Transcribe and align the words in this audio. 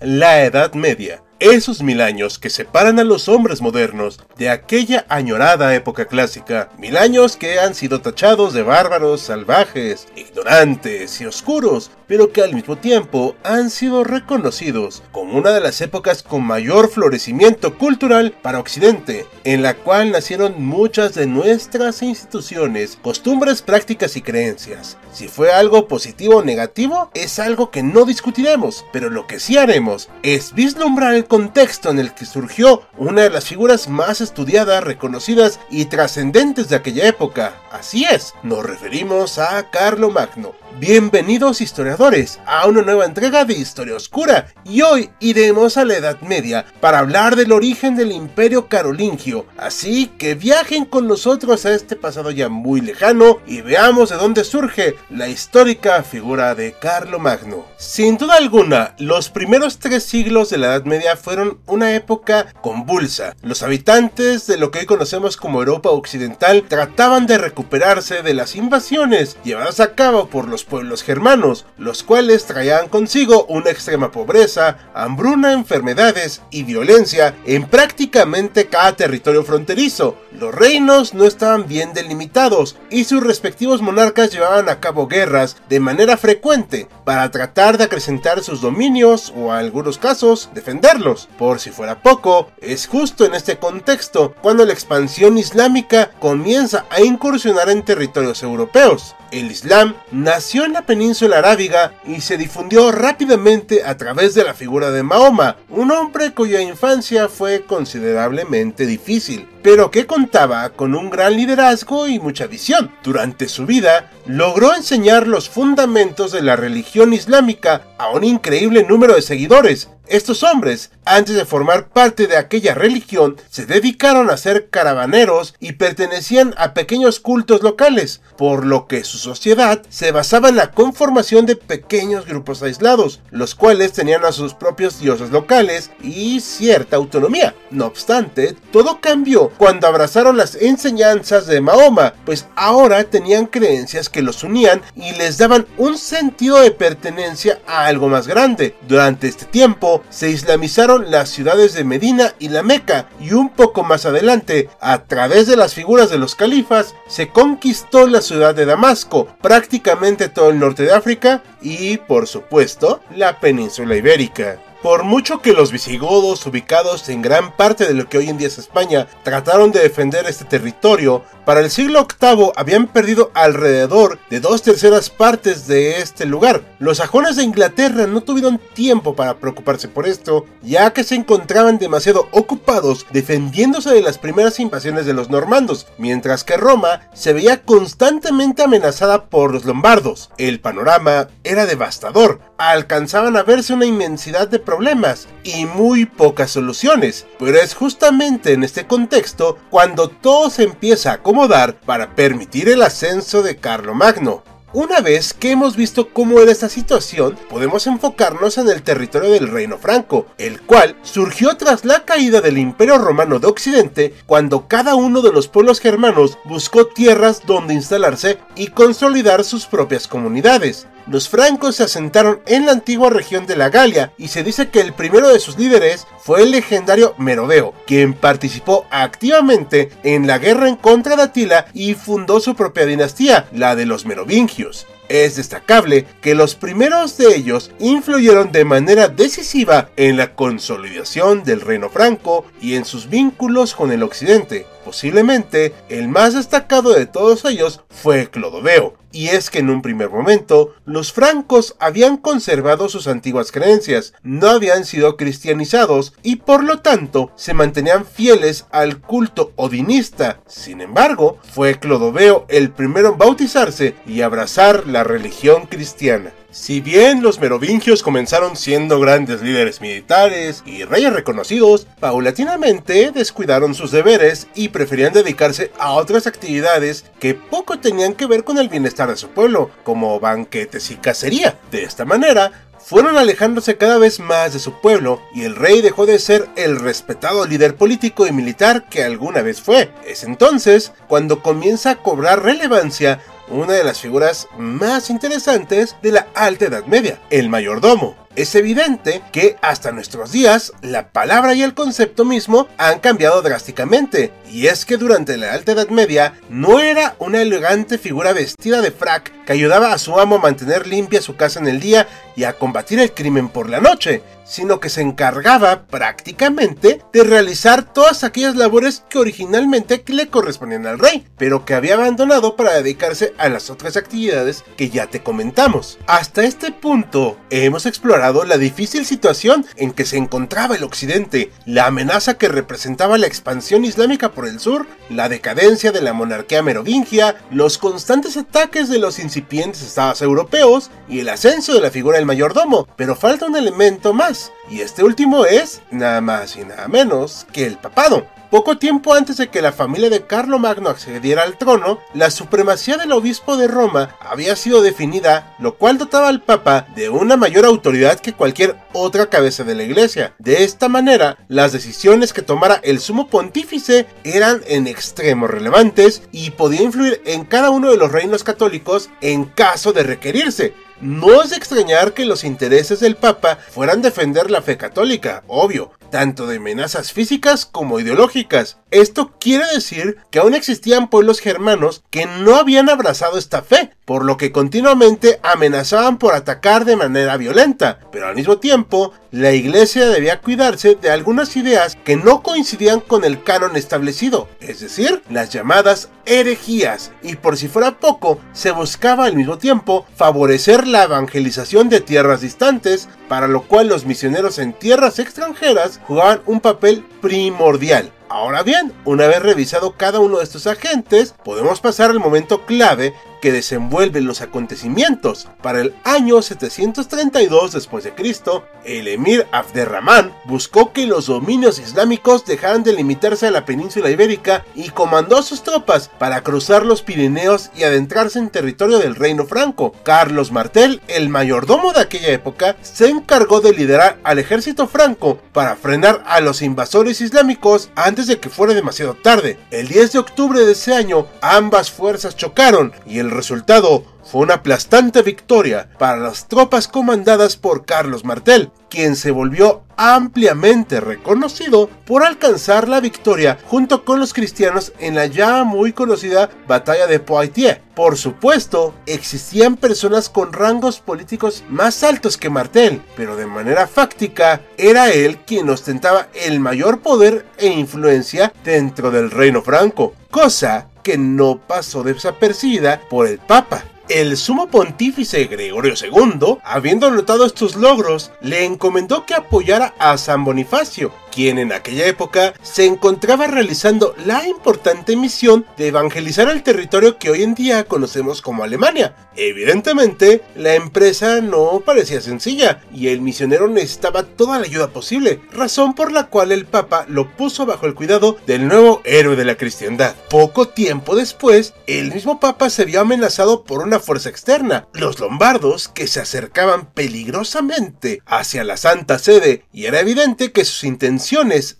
La 0.00 0.44
Edad 0.44 0.74
Media 0.74 1.24
esos 1.40 1.82
mil 1.82 2.00
años 2.00 2.38
que 2.38 2.50
separan 2.50 2.98
a 2.98 3.04
los 3.04 3.28
hombres 3.28 3.60
modernos 3.60 4.20
de 4.36 4.50
aquella 4.50 5.06
añorada 5.08 5.74
época 5.74 6.06
clásica, 6.06 6.70
mil 6.78 6.96
años 6.96 7.36
que 7.36 7.60
han 7.60 7.74
sido 7.74 8.00
tachados 8.00 8.54
de 8.54 8.62
bárbaros, 8.62 9.20
salvajes, 9.20 10.08
ignorantes 10.16 11.20
y 11.20 11.26
oscuros, 11.26 11.90
pero 12.08 12.32
que 12.32 12.42
al 12.42 12.54
mismo 12.54 12.76
tiempo 12.76 13.36
han 13.44 13.70
sido 13.70 14.02
reconocidos 14.02 15.02
como 15.12 15.38
una 15.38 15.50
de 15.50 15.60
las 15.60 15.80
épocas 15.80 16.22
con 16.22 16.42
mayor 16.42 16.90
florecimiento 16.90 17.76
cultural 17.76 18.34
para 18.42 18.58
Occidente, 18.58 19.26
en 19.44 19.62
la 19.62 19.74
cual 19.74 20.10
nacieron 20.10 20.64
muchas 20.64 21.14
de 21.14 21.26
nuestras 21.26 22.02
instituciones, 22.02 22.98
costumbres, 23.00 23.62
prácticas 23.62 24.16
y 24.16 24.22
creencias. 24.22 24.96
Si 25.12 25.28
fue 25.28 25.52
algo 25.52 25.86
positivo 25.86 26.38
o 26.38 26.44
negativo, 26.44 27.10
es 27.14 27.38
algo 27.38 27.70
que 27.70 27.82
no 27.82 28.04
discutiremos, 28.04 28.84
pero 28.92 29.10
lo 29.10 29.26
que 29.26 29.38
sí 29.38 29.58
haremos 29.58 30.08
es 30.22 30.54
vislumbrar 30.54 31.14
el 31.14 31.27
contexto 31.28 31.90
en 31.90 32.00
el 32.00 32.14
que 32.14 32.26
surgió 32.26 32.82
una 32.96 33.22
de 33.22 33.30
las 33.30 33.44
figuras 33.44 33.88
más 33.88 34.20
estudiadas, 34.20 34.82
reconocidas 34.82 35.60
y 35.70 35.84
trascendentes 35.84 36.68
de 36.68 36.76
aquella 36.76 37.06
época. 37.06 37.54
Así 37.70 38.04
es, 38.04 38.34
nos 38.42 38.64
referimos 38.64 39.38
a 39.38 39.70
Carlo 39.70 40.10
Magno. 40.10 40.54
Bienvenidos 40.76 41.60
historiadores 41.60 42.38
a 42.46 42.68
una 42.68 42.82
nueva 42.82 43.04
entrega 43.04 43.44
de 43.44 43.54
Historia 43.54 43.96
Oscura 43.96 44.54
y 44.64 44.82
hoy 44.82 45.10
iremos 45.18 45.76
a 45.76 45.84
la 45.84 45.96
Edad 45.96 46.20
Media 46.20 46.66
para 46.80 47.00
hablar 47.00 47.34
del 47.34 47.50
origen 47.50 47.96
del 47.96 48.12
Imperio 48.12 48.68
Carolingio, 48.68 49.46
así 49.56 50.06
que 50.18 50.36
viajen 50.36 50.84
con 50.84 51.08
nosotros 51.08 51.66
a 51.66 51.72
este 51.72 51.96
pasado 51.96 52.30
ya 52.30 52.48
muy 52.48 52.80
lejano 52.80 53.38
y 53.44 53.60
veamos 53.60 54.10
de 54.10 54.16
dónde 54.16 54.44
surge 54.44 54.94
la 55.10 55.26
histórica 55.28 56.04
figura 56.04 56.54
de 56.54 56.72
Carlo 56.80 57.18
Magno. 57.18 57.66
Sin 57.76 58.16
duda 58.16 58.36
alguna, 58.36 58.94
los 58.98 59.30
primeros 59.30 59.80
tres 59.80 60.04
siglos 60.04 60.48
de 60.48 60.58
la 60.58 60.68
Edad 60.68 60.84
Media 60.84 61.16
fueron 61.16 61.58
una 61.66 61.96
época 61.96 62.54
convulsa. 62.60 63.34
Los 63.42 63.64
habitantes 63.64 64.46
de 64.46 64.58
lo 64.58 64.70
que 64.70 64.80
hoy 64.80 64.86
conocemos 64.86 65.36
como 65.36 65.58
Europa 65.58 65.90
Occidental 65.90 66.64
trataban 66.68 67.26
de 67.26 67.38
recuperarse 67.38 68.22
de 68.22 68.34
las 68.34 68.54
invasiones 68.54 69.36
llevadas 69.42 69.80
a 69.80 69.96
cabo 69.96 70.28
por 70.28 70.46
los 70.46 70.57
pueblos 70.64 71.02
germanos, 71.02 71.66
los 71.76 72.02
cuales 72.02 72.46
traían 72.46 72.88
consigo 72.88 73.44
una 73.46 73.70
extrema 73.70 74.10
pobreza, 74.10 74.78
hambruna, 74.94 75.52
enfermedades 75.52 76.42
y 76.50 76.62
violencia 76.62 77.34
en 77.46 77.66
prácticamente 77.66 78.66
cada 78.66 78.96
territorio 78.96 79.44
fronterizo. 79.44 80.16
Los 80.32 80.54
reinos 80.54 81.14
no 81.14 81.24
estaban 81.24 81.66
bien 81.66 81.92
delimitados 81.92 82.76
y 82.90 83.04
sus 83.04 83.22
respectivos 83.22 83.82
monarcas 83.82 84.30
llevaban 84.30 84.68
a 84.68 84.80
cabo 84.80 85.08
guerras 85.08 85.56
de 85.68 85.80
manera 85.80 86.16
frecuente 86.16 86.88
para 87.04 87.30
tratar 87.30 87.78
de 87.78 87.84
acrecentar 87.84 88.42
sus 88.42 88.60
dominios 88.60 89.32
o 89.36 89.52
en 89.52 89.58
algunos 89.58 89.98
casos 89.98 90.50
defenderlos. 90.54 91.28
Por 91.38 91.60
si 91.60 91.70
fuera 91.70 92.02
poco, 92.02 92.50
es 92.60 92.86
justo 92.86 93.24
en 93.24 93.34
este 93.34 93.58
contexto 93.58 94.34
cuando 94.42 94.64
la 94.64 94.72
expansión 94.72 95.38
islámica 95.38 96.10
comienza 96.20 96.86
a 96.90 97.00
incursionar 97.00 97.68
en 97.70 97.84
territorios 97.84 98.42
europeos. 98.42 99.14
El 99.30 99.50
Islam 99.50 99.94
nació 100.10 100.64
en 100.64 100.72
la 100.72 100.82
península 100.82 101.38
arábiga 101.38 101.92
y 102.06 102.22
se 102.22 102.38
difundió 102.38 102.90
rápidamente 102.92 103.84
a 103.84 103.96
través 103.96 104.34
de 104.34 104.44
la 104.44 104.54
figura 104.54 104.90
de 104.90 105.02
Mahoma, 105.02 105.56
un 105.68 105.90
hombre 105.90 106.32
cuya 106.32 106.62
infancia 106.62 107.28
fue 107.28 107.64
considerablemente 107.66 108.86
difícil, 108.86 109.46
pero 109.62 109.90
que 109.90 110.06
contaba 110.06 110.70
con 110.70 110.94
un 110.94 111.10
gran 111.10 111.36
liderazgo 111.36 112.08
y 112.08 112.18
mucha 112.18 112.46
visión. 112.46 112.90
Durante 113.02 113.48
su 113.48 113.66
vida, 113.66 114.10
logró 114.26 114.74
enseñar 114.74 115.26
los 115.26 115.50
fundamentos 115.50 116.32
de 116.32 116.42
la 116.42 116.56
religión 116.56 117.12
islámica 117.12 117.82
a 117.98 118.08
un 118.10 118.24
increíble 118.24 118.84
número 118.84 119.14
de 119.14 119.22
seguidores, 119.22 119.90
estos 120.08 120.42
hombres, 120.42 120.90
antes 121.04 121.34
de 121.34 121.44
formar 121.44 121.88
parte 121.88 122.26
de 122.26 122.36
aquella 122.36 122.74
religión, 122.74 123.36
se 123.50 123.66
dedicaron 123.66 124.30
a 124.30 124.36
ser 124.36 124.68
caravaneros 124.68 125.54
y 125.60 125.72
pertenecían 125.72 126.54
a 126.58 126.74
pequeños 126.74 127.20
cultos 127.20 127.62
locales, 127.62 128.20
por 128.36 128.66
lo 128.66 128.86
que 128.86 129.04
su 129.04 129.18
sociedad 129.18 129.82
se 129.88 130.12
basaba 130.12 130.48
en 130.48 130.56
la 130.56 130.70
conformación 130.70 131.46
de 131.46 131.56
pequeños 131.56 132.26
grupos 132.26 132.62
aislados, 132.62 133.20
los 133.30 133.54
cuales 133.54 133.92
tenían 133.92 134.24
a 134.24 134.32
sus 134.32 134.54
propios 134.54 135.00
dioses 135.00 135.30
locales 135.30 135.90
y 136.02 136.40
cierta 136.40 136.96
autonomía. 136.96 137.54
No 137.70 137.86
obstante, 137.86 138.56
todo 138.72 139.00
cambió 139.00 139.50
cuando 139.58 139.86
abrazaron 139.86 140.36
las 140.36 140.54
enseñanzas 140.54 141.46
de 141.46 141.60
Mahoma, 141.60 142.14
pues 142.24 142.46
ahora 142.56 143.04
tenían 143.04 143.46
creencias 143.46 144.08
que 144.08 144.22
los 144.22 144.42
unían 144.44 144.82
y 144.94 145.12
les 145.12 145.38
daban 145.38 145.66
un 145.76 145.98
sentido 145.98 146.60
de 146.60 146.70
pertenencia 146.70 147.60
a 147.66 147.86
algo 147.86 148.08
más 148.08 148.26
grande. 148.26 148.74
Durante 148.86 149.28
este 149.28 149.44
tiempo, 149.44 149.97
se 150.10 150.30
islamizaron 150.30 151.10
las 151.10 151.28
ciudades 151.30 151.74
de 151.74 151.84
Medina 151.84 152.34
y 152.38 152.48
la 152.48 152.62
Meca 152.62 153.08
y 153.20 153.32
un 153.32 153.50
poco 153.50 153.82
más 153.84 154.06
adelante, 154.06 154.68
a 154.80 155.04
través 155.04 155.46
de 155.46 155.56
las 155.56 155.74
figuras 155.74 156.10
de 156.10 156.18
los 156.18 156.34
califas, 156.34 156.94
se 157.08 157.28
conquistó 157.28 158.06
la 158.06 158.20
ciudad 158.20 158.54
de 158.54 158.66
Damasco, 158.66 159.28
prácticamente 159.40 160.28
todo 160.28 160.50
el 160.50 160.58
norte 160.58 160.84
de 160.84 160.92
África 160.92 161.42
y, 161.60 161.96
por 161.98 162.26
supuesto, 162.26 163.00
la 163.14 163.40
península 163.40 163.96
ibérica. 163.96 164.60
Por 164.82 165.02
mucho 165.02 165.42
que 165.42 165.54
los 165.54 165.72
visigodos, 165.72 166.46
ubicados 166.46 167.08
en 167.08 167.20
gran 167.20 167.56
parte 167.56 167.84
de 167.84 167.94
lo 167.94 168.08
que 168.08 168.18
hoy 168.18 168.28
en 168.28 168.38
día 168.38 168.46
es 168.46 168.58
España, 168.58 169.08
trataron 169.24 169.72
de 169.72 169.80
defender 169.80 170.24
este 170.26 170.44
territorio, 170.44 171.24
para 171.44 171.60
el 171.60 171.70
siglo 171.70 172.06
VIII 172.20 172.52
habían 172.56 172.88
perdido 172.88 173.30
alrededor 173.32 174.18
de 174.28 174.38
dos 174.38 174.60
terceras 174.60 175.08
partes 175.08 175.66
de 175.66 175.98
este 175.98 176.26
lugar. 176.26 176.60
Los 176.78 176.98
sajones 176.98 177.36
de 177.36 177.42
Inglaterra 177.42 178.06
no 178.06 178.20
tuvieron 178.20 178.60
tiempo 178.74 179.16
para 179.16 179.38
preocuparse 179.38 179.88
por 179.88 180.06
esto, 180.06 180.44
ya 180.62 180.92
que 180.92 181.04
se 181.04 181.14
encontraban 181.14 181.78
demasiado 181.78 182.28
ocupados 182.32 183.06
defendiéndose 183.12 183.94
de 183.94 184.02
las 184.02 184.18
primeras 184.18 184.60
invasiones 184.60 185.06
de 185.06 185.14
los 185.14 185.30
normandos, 185.30 185.86
mientras 185.96 186.44
que 186.44 186.58
Roma 186.58 187.08
se 187.14 187.32
veía 187.32 187.62
constantemente 187.62 188.62
amenazada 188.62 189.24
por 189.24 189.52
los 189.52 189.64
lombardos. 189.64 190.30
El 190.36 190.60
panorama 190.60 191.28
era 191.44 191.64
devastador, 191.64 192.40
alcanzaban 192.58 193.38
a 193.38 193.42
verse 193.42 193.72
una 193.72 193.86
inmensidad 193.86 194.48
de 194.48 194.58
problemas 194.68 195.28
y 195.44 195.64
muy 195.64 196.04
pocas 196.04 196.50
soluciones, 196.50 197.26
pero 197.38 197.58
es 197.58 197.74
justamente 197.74 198.52
en 198.52 198.62
este 198.64 198.86
contexto 198.86 199.56
cuando 199.70 200.10
todo 200.10 200.50
se 200.50 200.64
empieza 200.64 201.10
a 201.10 201.14
acomodar 201.14 201.80
para 201.80 202.14
permitir 202.14 202.68
el 202.68 202.82
ascenso 202.82 203.42
de 203.42 203.56
Carlomagno. 203.56 204.44
Una 204.74 205.00
vez 205.00 205.32
que 205.32 205.52
hemos 205.52 205.74
visto 205.74 206.10
cómo 206.10 206.38
era 206.38 206.52
esta 206.52 206.68
situación, 206.68 207.38
podemos 207.48 207.86
enfocarnos 207.86 208.58
en 208.58 208.68
el 208.68 208.82
territorio 208.82 209.30
del 209.30 209.48
Reino 209.48 209.78
Franco, 209.78 210.26
el 210.36 210.60
cual 210.60 210.96
surgió 211.00 211.56
tras 211.56 211.86
la 211.86 212.04
caída 212.04 212.42
del 212.42 212.58
Imperio 212.58 212.98
Romano 212.98 213.38
de 213.38 213.46
Occidente, 213.46 214.14
cuando 214.26 214.68
cada 214.68 214.96
uno 214.96 215.22
de 215.22 215.32
los 215.32 215.48
pueblos 215.48 215.80
germanos 215.80 216.36
buscó 216.44 216.88
tierras 216.88 217.40
donde 217.46 217.72
instalarse 217.72 218.36
y 218.54 218.66
consolidar 218.66 219.44
sus 219.44 219.64
propias 219.64 220.06
comunidades. 220.06 220.86
Los 221.10 221.28
francos 221.28 221.76
se 221.76 221.84
asentaron 221.84 222.40
en 222.46 222.66
la 222.66 222.72
antigua 222.72 223.08
región 223.08 223.46
de 223.46 223.56
la 223.56 223.70
Galia 223.70 224.12
y 224.18 224.28
se 224.28 224.44
dice 224.44 224.68
que 224.68 224.80
el 224.80 224.92
primero 224.92 225.28
de 225.28 225.40
sus 225.40 225.58
líderes 225.58 226.06
fue 226.20 226.42
el 226.42 226.50
legendario 226.50 227.14
Merodeo, 227.16 227.72
quien 227.86 228.12
participó 228.12 228.86
activamente 228.90 229.90
en 230.02 230.26
la 230.26 230.38
guerra 230.38 230.68
en 230.68 230.76
contra 230.76 231.16
de 231.16 231.22
Atila 231.22 231.66
y 231.72 231.94
fundó 231.94 232.40
su 232.40 232.54
propia 232.54 232.84
dinastía, 232.84 233.48
la 233.52 233.74
de 233.74 233.86
los 233.86 234.04
merovingios. 234.04 234.86
Es 235.08 235.36
destacable 235.36 236.04
que 236.20 236.34
los 236.34 236.54
primeros 236.54 237.16
de 237.16 237.34
ellos 237.34 237.70
influyeron 237.78 238.52
de 238.52 238.66
manera 238.66 239.08
decisiva 239.08 239.88
en 239.96 240.18
la 240.18 240.34
consolidación 240.34 241.44
del 241.44 241.62
reino 241.62 241.88
franco 241.88 242.44
y 242.60 242.74
en 242.74 242.84
sus 242.84 243.08
vínculos 243.08 243.74
con 243.74 243.90
el 243.90 244.02
occidente. 244.02 244.66
Posiblemente 244.88 245.74
el 245.90 246.08
más 246.08 246.32
destacado 246.32 246.94
de 246.94 247.04
todos 247.04 247.44
ellos 247.44 247.82
fue 247.90 248.30
Clodoveo, 248.30 248.94
y 249.12 249.28
es 249.28 249.50
que 249.50 249.58
en 249.58 249.68
un 249.68 249.82
primer 249.82 250.08
momento 250.08 250.72
los 250.86 251.12
francos 251.12 251.76
habían 251.78 252.16
conservado 252.16 252.88
sus 252.88 253.06
antiguas 253.06 253.52
creencias, 253.52 254.14
no 254.22 254.48
habían 254.48 254.86
sido 254.86 255.18
cristianizados 255.18 256.14
y 256.22 256.36
por 256.36 256.64
lo 256.64 256.78
tanto 256.78 257.30
se 257.36 257.52
mantenían 257.52 258.06
fieles 258.06 258.64
al 258.70 259.02
culto 259.02 259.52
odinista. 259.56 260.40
Sin 260.46 260.80
embargo, 260.80 261.38
fue 261.52 261.78
Clodoveo 261.78 262.46
el 262.48 262.70
primero 262.70 263.10
en 263.10 263.18
bautizarse 263.18 263.94
y 264.06 264.22
abrazar 264.22 264.86
la 264.86 265.04
religión 265.04 265.66
cristiana. 265.66 266.32
Si 266.50 266.80
bien 266.80 267.22
los 267.22 267.40
merovingios 267.40 268.02
comenzaron 268.02 268.56
siendo 268.56 268.98
grandes 269.00 269.42
líderes 269.42 269.82
militares 269.82 270.62
y 270.64 270.82
reyes 270.84 271.12
reconocidos, 271.12 271.86
paulatinamente 272.00 273.10
descuidaron 273.10 273.74
sus 273.74 273.90
deberes 273.90 274.46
y 274.54 274.68
preferían 274.68 275.12
dedicarse 275.12 275.72
a 275.78 275.92
otras 275.92 276.26
actividades 276.26 277.04
que 277.20 277.34
poco 277.34 277.80
tenían 277.80 278.14
que 278.14 278.24
ver 278.24 278.44
con 278.44 278.56
el 278.56 278.70
bienestar 278.70 279.10
de 279.10 279.16
su 279.16 279.28
pueblo, 279.28 279.70
como 279.84 280.18
banquetes 280.20 280.90
y 280.90 280.96
cacería. 280.96 281.58
De 281.70 281.82
esta 281.82 282.06
manera, 282.06 282.50
fueron 282.78 283.18
alejándose 283.18 283.76
cada 283.76 283.98
vez 283.98 284.18
más 284.18 284.54
de 284.54 284.58
su 284.58 284.80
pueblo 284.80 285.20
y 285.34 285.44
el 285.44 285.54
rey 285.54 285.82
dejó 285.82 286.06
de 286.06 286.18
ser 286.18 286.48
el 286.56 286.78
respetado 286.78 287.46
líder 287.46 287.76
político 287.76 288.26
y 288.26 288.32
militar 288.32 288.88
que 288.88 289.04
alguna 289.04 289.42
vez 289.42 289.60
fue. 289.60 289.90
Es 290.06 290.24
entonces 290.24 290.92
cuando 291.08 291.42
comienza 291.42 291.90
a 291.90 292.02
cobrar 292.02 292.42
relevancia 292.42 293.20
una 293.50 293.74
de 293.74 293.84
las 293.84 294.00
figuras 294.00 294.48
más 294.58 295.10
interesantes 295.10 295.96
de 296.02 296.12
la 296.12 296.26
Alta 296.34 296.66
Edad 296.66 296.84
Media, 296.86 297.20
el 297.30 297.48
mayordomo. 297.48 298.16
Es 298.36 298.54
evidente 298.54 299.22
que 299.32 299.56
hasta 299.62 299.90
nuestros 299.90 300.30
días 300.30 300.72
la 300.80 301.08
palabra 301.10 301.54
y 301.54 301.62
el 301.62 301.74
concepto 301.74 302.24
mismo 302.24 302.68
han 302.78 303.00
cambiado 303.00 303.42
drásticamente, 303.42 304.32
y 304.48 304.68
es 304.68 304.84
que 304.84 304.96
durante 304.96 305.36
la 305.36 305.54
Alta 305.54 305.72
Edad 305.72 305.88
Media 305.88 306.34
no 306.48 306.78
era 306.78 307.16
una 307.18 307.42
elegante 307.42 307.98
figura 307.98 308.32
vestida 308.32 308.80
de 308.80 308.92
frac 308.92 309.44
que 309.44 309.52
ayudaba 309.52 309.92
a 309.92 309.98
su 309.98 310.20
amo 310.20 310.36
a 310.36 310.40
mantener 310.40 310.86
limpia 310.86 311.20
su 311.20 311.34
casa 311.34 311.58
en 311.58 311.66
el 311.66 311.80
día 311.80 312.06
y 312.36 312.44
a 312.44 312.52
combatir 312.52 313.00
el 313.00 313.12
crimen 313.12 313.48
por 313.48 313.68
la 313.68 313.80
noche, 313.80 314.22
sino 314.48 314.80
que 314.80 314.88
se 314.88 315.02
encargaba 315.02 315.86
prácticamente 315.86 317.02
de 317.12 317.24
realizar 317.24 317.92
todas 317.92 318.24
aquellas 318.24 318.56
labores 318.56 319.04
que 319.08 319.18
originalmente 319.18 320.02
le 320.08 320.28
correspondían 320.28 320.86
al 320.86 320.98
rey, 320.98 321.26
pero 321.36 321.64
que 321.64 321.74
había 321.74 321.94
abandonado 321.94 322.56
para 322.56 322.72
dedicarse 322.72 323.34
a 323.38 323.48
las 323.48 323.68
otras 323.68 323.96
actividades 323.96 324.64
que 324.76 324.88
ya 324.88 325.06
te 325.06 325.22
comentamos. 325.22 325.98
Hasta 326.06 326.44
este 326.44 326.72
punto 326.72 327.36
hemos 327.50 327.84
explorado 327.84 328.44
la 328.44 328.56
difícil 328.56 329.04
situación 329.04 329.66
en 329.76 329.92
que 329.92 330.06
se 330.06 330.16
encontraba 330.16 330.76
el 330.76 330.84
occidente, 330.84 331.50
la 331.66 331.86
amenaza 331.86 332.38
que 332.38 332.48
representaba 332.48 333.18
la 333.18 333.26
expansión 333.26 333.84
islámica 333.84 334.32
por 334.32 334.48
el 334.48 334.60
sur, 334.60 334.86
la 335.10 335.28
decadencia 335.28 335.92
de 335.92 336.00
la 336.00 336.14
monarquía 336.14 336.62
merovingia, 336.62 337.36
los 337.50 337.76
constantes 337.76 338.36
ataques 338.36 338.88
de 338.88 338.98
los 338.98 339.18
incipientes 339.18 339.82
estados 339.82 340.22
europeos 340.22 340.90
y 341.08 341.20
el 341.20 341.28
ascenso 341.28 341.74
de 341.74 341.80
la 341.80 341.90
figura 341.90 342.16
del 342.16 342.26
mayordomo, 342.26 342.88
pero 342.96 343.14
falta 343.14 343.46
un 343.46 343.56
elemento 343.56 344.14
más 344.14 344.37
y 344.70 344.80
este 344.80 345.02
último 345.04 345.44
es 345.46 345.82
nada 345.90 346.20
más 346.20 346.56
y 346.56 346.64
nada 346.64 346.88
menos 346.88 347.46
que 347.52 347.66
el 347.66 347.78
papado. 347.78 348.26
Poco 348.50 348.78
tiempo 348.78 349.12
antes 349.12 349.36
de 349.36 349.48
que 349.48 349.60
la 349.60 349.72
familia 349.72 350.08
de 350.08 350.26
Carlomagno 350.26 350.88
accediera 350.88 351.42
al 351.42 351.58
trono, 351.58 351.98
la 352.14 352.30
supremacía 352.30 352.96
del 352.96 353.12
obispo 353.12 353.58
de 353.58 353.68
Roma 353.68 354.16
había 354.20 354.56
sido 354.56 354.80
definida, 354.80 355.54
lo 355.58 355.74
cual 355.74 355.98
dotaba 355.98 356.28
al 356.28 356.40
papa 356.40 356.86
de 356.96 357.10
una 357.10 357.36
mayor 357.36 357.66
autoridad 357.66 358.18
que 358.20 358.32
cualquier 358.32 358.76
otra 358.94 359.26
cabeza 359.26 359.64
de 359.64 359.74
la 359.74 359.82
iglesia. 359.82 360.32
De 360.38 360.64
esta 360.64 360.88
manera, 360.88 361.36
las 361.48 361.72
decisiones 361.72 362.32
que 362.32 362.40
tomara 362.40 362.80
el 362.82 363.00
sumo 363.00 363.28
pontífice 363.28 364.06
eran 364.24 364.62
en 364.66 364.86
extremo 364.86 365.46
relevantes 365.46 366.22
y 366.32 366.50
podía 366.52 366.82
influir 366.82 367.20
en 367.26 367.44
cada 367.44 367.68
uno 367.68 367.90
de 367.90 367.98
los 367.98 368.10
reinos 368.10 368.44
católicos 368.44 369.10
en 369.20 369.44
caso 369.44 369.92
de 369.92 370.04
requerirse. 370.04 370.72
No 371.00 371.42
es 371.42 371.50
de 371.50 371.56
extrañar 371.56 372.12
que 372.12 372.24
los 372.24 372.42
intereses 372.42 372.98
del 372.98 373.14
Papa 373.14 373.56
fueran 373.70 374.02
defender 374.02 374.50
la 374.50 374.62
fe 374.62 374.76
católica, 374.76 375.44
obvio, 375.46 375.92
tanto 376.10 376.46
de 376.46 376.56
amenazas 376.56 377.12
físicas 377.12 377.66
como 377.66 378.00
ideológicas. 378.00 378.78
Esto 378.90 379.32
quiere 379.38 379.64
decir 379.74 380.16
que 380.30 380.38
aún 380.38 380.54
existían 380.54 381.10
pueblos 381.10 381.40
germanos 381.40 382.02
que 382.10 382.26
no 382.26 382.56
habían 382.56 382.88
abrazado 382.88 383.38
esta 383.38 383.62
fe, 383.62 383.90
por 384.04 384.24
lo 384.24 384.38
que 384.38 384.52
continuamente 384.52 385.38
amenazaban 385.42 386.18
por 386.18 386.34
atacar 386.34 386.86
de 386.86 386.96
manera 386.96 387.36
violenta, 387.36 388.00
pero 388.10 388.26
al 388.26 388.34
mismo 388.34 388.58
tiempo 388.58 389.12
la 389.30 389.52
iglesia 389.52 390.06
debía 390.06 390.40
cuidarse 390.40 390.94
de 390.94 391.10
algunas 391.10 391.54
ideas 391.56 391.98
que 392.02 392.16
no 392.16 392.42
coincidían 392.42 393.00
con 393.00 393.24
el 393.24 393.42
canon 393.42 393.76
establecido, 393.76 394.48
es 394.60 394.80
decir, 394.80 395.22
las 395.28 395.50
llamadas 395.50 396.08
herejías, 396.24 397.12
y 397.22 397.36
por 397.36 397.58
si 397.58 397.68
fuera 397.68 397.98
poco, 397.98 398.40
se 398.52 398.70
buscaba 398.70 399.26
al 399.26 399.36
mismo 399.36 399.58
tiempo 399.58 400.06
favorecer 400.16 400.86
la 400.86 401.04
evangelización 401.04 401.90
de 401.90 402.00
tierras 402.00 402.40
distantes, 402.40 403.08
para 403.28 403.48
lo 403.48 403.62
cual 403.62 403.88
los 403.88 404.06
misioneros 404.06 404.58
en 404.58 404.72
tierras 404.72 405.18
extranjeras 405.18 405.97
jugaban 406.06 406.42
un 406.46 406.60
papel 406.60 407.04
primordial. 407.20 408.12
Ahora 408.28 408.62
bien, 408.62 408.92
una 409.04 409.26
vez 409.26 409.42
revisado 409.42 409.92
cada 409.96 410.20
uno 410.20 410.38
de 410.38 410.44
estos 410.44 410.66
agentes, 410.66 411.34
podemos 411.44 411.80
pasar 411.80 412.10
al 412.10 412.20
momento 412.20 412.66
clave 412.66 413.14
que 413.40 413.52
desenvuelven 413.52 414.26
los 414.26 414.40
acontecimientos. 414.40 415.48
Para 415.62 415.80
el 415.80 415.94
año 416.04 416.42
732 416.42 417.72
después 417.72 418.04
de 418.04 418.14
Cristo, 418.14 418.64
el 418.84 419.08
emir 419.08 419.46
Abderrahman 419.52 420.32
buscó 420.44 420.92
que 420.92 421.06
los 421.06 421.26
dominios 421.26 421.78
islámicos 421.78 422.46
dejaran 422.46 422.82
de 422.82 422.92
limitarse 422.92 423.46
a 423.46 423.50
la 423.50 423.64
península 423.64 424.10
ibérica 424.10 424.64
y 424.74 424.90
comandó 424.90 425.38
a 425.38 425.42
sus 425.42 425.62
tropas 425.62 426.10
para 426.18 426.42
cruzar 426.42 426.84
los 426.84 427.02
Pirineos 427.02 427.70
y 427.76 427.82
adentrarse 427.82 428.38
en 428.38 428.50
territorio 428.50 428.98
del 428.98 429.14
reino 429.14 429.46
franco. 429.46 429.92
Carlos 430.02 430.52
Martel, 430.52 431.00
el 431.08 431.28
mayordomo 431.28 431.92
de 431.92 432.00
aquella 432.00 432.28
época, 432.28 432.76
se 432.82 433.08
encargó 433.08 433.60
de 433.60 433.72
liderar 433.72 434.18
al 434.24 434.38
ejército 434.38 434.88
franco 434.88 435.38
para 435.52 435.76
frenar 435.76 436.22
a 436.26 436.40
los 436.40 436.62
invasores 436.62 437.20
islámicos 437.20 437.90
antes 437.94 438.26
de 438.26 438.38
que 438.38 438.48
fuera 438.48 438.74
demasiado 438.74 439.14
tarde. 439.14 439.58
El 439.70 439.88
10 439.88 440.12
de 440.12 440.18
octubre 440.18 440.64
de 440.64 440.72
ese 440.72 440.94
año, 440.94 441.26
ambas 441.40 441.90
fuerzas 441.90 442.36
chocaron 442.36 442.92
y 443.06 443.18
el 443.18 443.27
el 443.28 443.34
resultado 443.34 444.04
fue 444.24 444.42
una 444.42 444.54
aplastante 444.54 445.22
victoria 445.22 445.88
para 445.98 446.18
las 446.18 446.48
tropas 446.48 446.88
comandadas 446.88 447.56
por 447.56 447.84
Carlos 447.84 448.24
Martel, 448.24 448.70
quien 448.90 449.16
se 449.16 449.30
volvió 449.30 449.84
ampliamente 449.96 451.00
reconocido 451.00 451.88
por 452.06 452.24
alcanzar 452.24 452.88
la 452.88 453.00
victoria 453.00 453.58
junto 453.66 454.04
con 454.04 454.20
los 454.20 454.32
cristianos 454.32 454.92
en 454.98 455.14
la 455.14 455.26
ya 455.26 455.64
muy 455.64 455.92
conocida 455.92 456.50
batalla 456.66 457.06
de 457.06 457.20
Poitiers. 457.20 457.80
Por 457.94 458.16
supuesto, 458.16 458.94
existían 459.06 459.76
personas 459.76 460.28
con 460.28 460.52
rangos 460.52 461.00
políticos 461.00 461.64
más 461.68 462.04
altos 462.04 462.36
que 462.36 462.48
Martel, 462.48 463.02
pero 463.16 463.34
de 463.34 463.46
manera 463.46 463.86
fáctica 463.88 464.60
era 464.76 465.10
él 465.10 465.38
quien 465.38 465.68
ostentaba 465.68 466.28
el 466.46 466.60
mayor 466.60 467.00
poder 467.00 467.46
e 467.58 467.66
influencia 467.66 468.52
dentro 468.62 469.10
del 469.10 469.30
reino 469.30 469.62
franco, 469.62 470.14
cosa 470.30 470.87
que 471.08 471.16
no 471.16 471.56
pasó 471.56 472.02
desapercibida 472.02 473.00
por 473.08 473.26
el 473.26 473.38
Papa. 473.38 473.82
El 474.10 474.36
sumo 474.36 474.68
pontífice 474.68 475.44
Gregorio 475.44 475.94
II, 475.94 476.58
habiendo 476.62 477.10
notado 477.10 477.46
estos 477.46 477.76
logros, 477.76 478.30
le 478.42 478.66
encomendó 478.66 479.24
que 479.24 479.32
apoyara 479.32 479.94
a 479.98 480.18
San 480.18 480.44
Bonifacio, 480.44 481.10
quien 481.30 481.58
en 481.58 481.72
aquella 481.72 482.06
época 482.06 482.54
se 482.62 482.86
encontraba 482.86 483.46
realizando 483.46 484.14
la 484.24 484.46
importante 484.46 485.16
misión 485.16 485.66
de 485.76 485.88
evangelizar 485.88 486.48
el 486.48 486.62
territorio 486.62 487.18
que 487.18 487.30
hoy 487.30 487.42
en 487.42 487.54
día 487.54 487.84
conocemos 487.84 488.42
como 488.42 488.64
Alemania. 488.64 489.14
Evidentemente, 489.36 490.42
la 490.56 490.74
empresa 490.74 491.40
no 491.40 491.82
parecía 491.84 492.20
sencilla 492.20 492.80
y 492.92 493.08
el 493.08 493.20
misionero 493.20 493.68
necesitaba 493.68 494.24
toda 494.24 494.58
la 494.58 494.64
ayuda 494.64 494.88
posible, 494.88 495.40
razón 495.52 495.94
por 495.94 496.10
la 496.10 496.26
cual 496.26 496.50
el 496.50 496.66
Papa 496.66 497.06
lo 497.08 497.36
puso 497.36 497.64
bajo 497.66 497.86
el 497.86 497.94
cuidado 497.94 498.36
del 498.46 498.66
nuevo 498.66 499.00
héroe 499.04 499.36
de 499.36 499.44
la 499.44 499.56
cristiandad. 499.56 500.16
Poco 500.28 500.68
tiempo 500.68 501.14
después, 501.14 501.74
el 501.86 502.12
mismo 502.12 502.40
Papa 502.40 502.68
se 502.68 502.84
vio 502.84 503.00
amenazado 503.00 503.64
por 503.64 503.82
una 503.82 504.00
fuerza 504.00 504.28
externa, 504.28 504.88
los 504.92 505.20
lombardos 505.20 505.88
que 505.88 506.08
se 506.08 506.20
acercaban 506.20 506.86
peligrosamente 506.86 508.22
hacia 508.26 508.64
la 508.64 508.76
Santa 508.76 509.18
Sede 509.18 509.64
y 509.72 509.86
era 509.86 510.00
evidente 510.00 510.52
que 510.52 510.64
sus 510.64 510.84
intenciones 510.84 511.17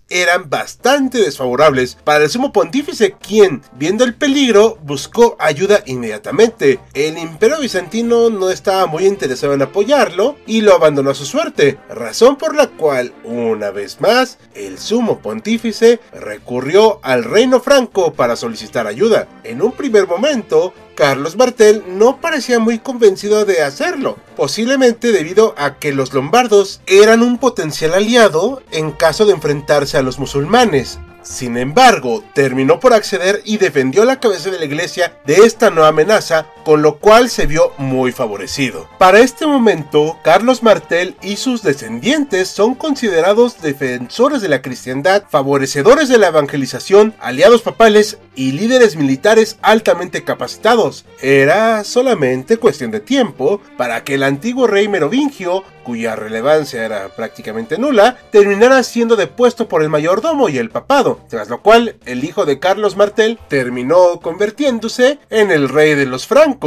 eran 0.09 0.49
bastante 0.49 1.19
desfavorables 1.19 1.95
para 2.03 2.23
el 2.23 2.29
sumo 2.29 2.51
pontífice, 2.51 3.13
quien, 3.13 3.61
viendo 3.75 4.03
el 4.03 4.15
peligro, 4.15 4.77
buscó 4.83 5.35
ayuda 5.39 5.81
inmediatamente. 5.85 6.79
El 6.93 7.17
imperio 7.17 7.59
bizantino 7.59 8.29
no 8.29 8.49
estaba 8.49 8.85
muy 8.85 9.05
interesado 9.05 9.53
en 9.53 9.61
apoyarlo 9.61 10.35
y 10.45 10.61
lo 10.61 10.73
abandonó 10.73 11.11
a 11.11 11.15
su 11.15 11.25
suerte, 11.25 11.77
razón 11.89 12.37
por 12.37 12.55
la 12.55 12.67
cual, 12.67 13.13
una 13.23 13.71
vez 13.71 14.01
más, 14.01 14.37
el 14.55 14.77
sumo 14.77 15.19
pontífice 15.19 15.99
recurrió 16.13 16.99
al 17.03 17.23
reino 17.23 17.59
franco 17.59 18.13
para 18.13 18.35
solicitar 18.35 18.87
ayuda. 18.87 19.27
En 19.43 19.61
un 19.61 19.71
primer 19.71 20.07
momento, 20.07 20.73
Carlos 20.99 21.37
Martel 21.37 21.81
no 21.87 22.19
parecía 22.19 22.59
muy 22.59 22.77
convencido 22.79 23.45
de 23.45 23.63
hacerlo, 23.63 24.17
posiblemente 24.35 25.13
debido 25.13 25.55
a 25.57 25.79
que 25.79 25.93
los 25.93 26.13
lombardos 26.13 26.81
eran 26.87 27.23
un 27.23 27.37
potencial 27.37 27.93
aliado 27.93 28.61
en 28.71 28.91
caso 28.91 29.25
de 29.25 29.31
enfrentarse 29.31 29.95
a 29.95 30.01
los 30.01 30.19
musulmanes. 30.19 30.99
Sin 31.21 31.55
embargo, 31.55 32.21
terminó 32.33 32.81
por 32.81 32.93
acceder 32.93 33.41
y 33.45 33.59
defendió 33.59 34.03
la 34.03 34.19
cabeza 34.19 34.51
de 34.51 34.59
la 34.59 34.65
iglesia 34.65 35.17
de 35.25 35.35
esta 35.45 35.69
nueva 35.69 35.87
amenaza, 35.87 36.47
con 36.63 36.81
lo 36.81 36.97
cual 36.97 37.29
se 37.29 37.45
vio 37.45 37.71
muy 37.77 38.11
favorecido. 38.11 38.87
Para 38.97 39.19
este 39.19 39.45
momento, 39.45 40.17
Carlos 40.23 40.63
Martel 40.63 41.15
y 41.21 41.37
sus 41.37 41.63
descendientes 41.63 42.49
son 42.49 42.75
considerados 42.75 43.61
defensores 43.61 44.41
de 44.41 44.49
la 44.49 44.61
cristiandad, 44.61 45.23
favorecedores 45.29 46.09
de 46.09 46.17
la 46.17 46.27
evangelización, 46.27 47.13
aliados 47.19 47.61
papales 47.61 48.17
y 48.35 48.53
líderes 48.53 48.95
militares 48.95 49.57
altamente 49.61 50.23
capacitados. 50.23 51.05
Era 51.21 51.83
solamente 51.83 52.57
cuestión 52.57 52.91
de 52.91 52.99
tiempo 52.99 53.61
para 53.77 54.03
que 54.03 54.15
el 54.15 54.23
antiguo 54.23 54.67
rey 54.67 54.87
merovingio 54.87 55.63
cuya 55.89 56.15
relevancia 56.15 56.85
era 56.85 57.09
prácticamente 57.15 57.79
nula, 57.79 58.17
terminara 58.31 58.83
siendo 58.83 59.15
depuesto 59.15 59.67
por 59.67 59.81
el 59.81 59.89
mayordomo 59.89 60.47
y 60.47 60.59
el 60.59 60.69
papado, 60.69 61.19
tras 61.29 61.49
lo 61.49 61.63
cual 61.63 61.95
el 62.05 62.23
hijo 62.23 62.45
de 62.45 62.59
Carlos 62.59 62.95
Martel 62.95 63.39
terminó 63.47 64.19
convirtiéndose 64.19 65.17
en 65.31 65.49
el 65.49 65.67
rey 65.67 65.95
de 65.95 66.05
los 66.05 66.27
francos. 66.27 66.58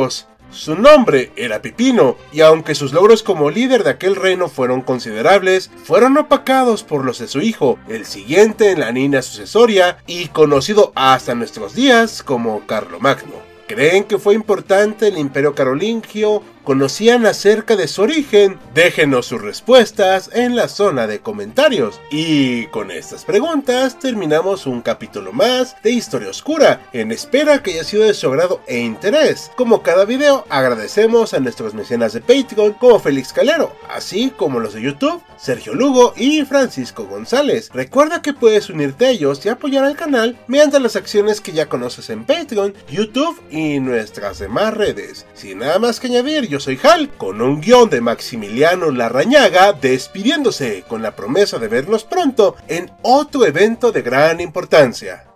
Su 0.51 0.75
nombre 0.75 1.33
era 1.37 1.63
Pipino, 1.63 2.17
y 2.31 2.43
aunque 2.43 2.75
sus 2.75 2.93
logros 2.93 3.23
como 3.23 3.51
líder 3.51 3.85
de 3.85 3.91
aquel 3.91 4.17
reino 4.17 4.49
fueron 4.49 4.83
considerables, 4.83 5.71
fueron 5.85 6.19
opacados 6.19 6.83
por 6.83 7.05
los 7.05 7.19
de 7.19 7.29
su 7.29 7.41
hijo, 7.41 7.79
el 7.89 8.05
siguiente 8.05 8.71
en 8.71 8.81
la 8.81 8.91
línea 8.91 9.23
sucesoria 9.23 9.99
y 10.07 10.29
conocido 10.29 10.93
hasta 10.95 11.35
nuestros 11.35 11.75
días 11.75 12.23
como 12.23 12.67
Carlomagno. 12.67 13.53
¿Creen 13.67 14.05
que 14.05 14.19
fue 14.19 14.35
importante 14.35 15.09
el 15.09 15.17
imperio 15.17 15.55
carolingio 15.55 16.43
conocían 16.63 17.27
acerca 17.27 17.77
de 17.77 17.89
su 17.89 18.03
origen? 18.03 18.59
Déjenos 18.75 19.27
sus 19.27 19.41
respuestas 19.41 20.31
en 20.33 20.57
la 20.57 20.69
zona 20.69 21.07
de 21.07 21.21
comentarios. 21.21 22.01
Y 22.11 22.67
con 22.67 22.91
estas 22.91 23.25
preguntas 23.25 23.99
terminamos 23.99 24.67
un 24.67 24.83
capítulo 24.83 25.33
más 25.33 25.77
de 25.83 25.91
Historia 25.91 26.31
Oscura, 26.31 26.89
en 26.93 27.13
espera 27.13 27.63
que 27.63 27.73
haya 27.73 27.85
sido 27.85 28.05
de 28.05 28.15
su 28.15 28.29
agrado 28.29 28.61
e 28.67 28.79
interés. 28.79 29.51
Como 29.57 29.83
cada 29.83 30.05
video, 30.05 30.45
agradecemos 30.49 31.35
a 31.35 31.41
nuestros 31.41 31.75
mecenas 31.75 32.13
de 32.13 32.21
Patreon 32.21 32.73
como 32.75 33.01
Félix 33.01 33.33
Calero, 33.33 33.75
así 33.89 34.33
como 34.37 34.61
los 34.61 34.75
de 34.75 34.83
YouTube, 34.83 35.23
Sergio 35.37 35.75
Lugo 35.75 36.15
y 36.17 36.45
Francisco 36.45 37.05
González. 37.05 37.71
Recuerda 37.75 38.23
que 38.23 38.33
puedes 38.33 38.71
unirte 38.71 39.07
a 39.07 39.11
ellos 39.11 39.45
y 39.45 39.49
apoyar 39.49 39.85
al 39.85 39.97
canal 39.97 40.39
mediante 40.47 40.79
las 40.81 40.97
acciones 40.97 41.41
que 41.41 41.53
ya 41.53 41.69
conoces 41.69 42.11
en 42.11 42.25
Patreon, 42.25 42.75
YouTube 42.91 43.41
y 43.51 43.81
nuestras 43.81 44.39
demás 44.39 44.75
redes. 44.75 45.27
Sin 45.35 45.59
nada 45.59 45.79
más 45.79 45.99
que 45.99 46.07
añadir, 46.07 46.49
yo 46.53 46.61
soy 46.61 46.79
Hal, 46.83 47.09
con 47.17 47.41
un 47.41 47.63
guion 47.63 47.89
de 47.89 48.03
Maximiliano 48.03 48.91
Larrañaga, 48.91 49.73
despidiéndose 49.73 50.85
con 50.87 51.01
la 51.01 51.17
promesa 51.17 51.59
de 51.59 51.67
verlos 51.67 52.05
pronto 52.05 52.57
en 52.69 52.91
otro 53.01 53.47
evento 53.47 53.91
de 53.91 54.03
gran 54.03 54.39
importancia. 54.39 55.33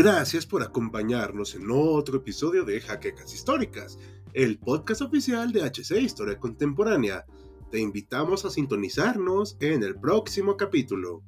Gracias 0.00 0.46
por 0.46 0.62
acompañarnos 0.62 1.56
en 1.56 1.72
otro 1.72 2.18
episodio 2.18 2.64
de 2.64 2.80
Jaquecas 2.80 3.34
Históricas, 3.34 3.98
el 4.34 4.58
podcast 4.58 5.02
oficial 5.02 5.52
de 5.52 5.62
HC 5.62 6.00
Historia 6.00 6.38
Contemporánea. 6.38 7.24
Te 7.70 7.78
invitamos 7.78 8.44
a 8.44 8.50
sintonizarnos 8.50 9.56
en 9.60 9.82
el 9.82 9.94
próximo 9.96 10.56
capítulo. 10.56 11.22